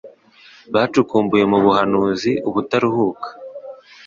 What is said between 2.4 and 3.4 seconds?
ubutaruhuka.